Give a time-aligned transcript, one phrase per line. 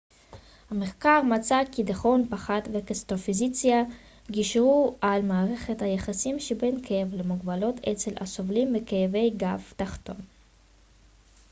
[0.71, 3.81] המחקר מצא כי דיכאון פחד וקטסטרופיזציה
[4.31, 10.17] גישרו על מערכת היחסים שבין כאב למוגבלות אצל הסובלים מכאבי גב תחתון